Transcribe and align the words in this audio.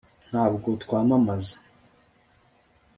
ntabwo 0.29 0.69
twamamaza 0.83 1.55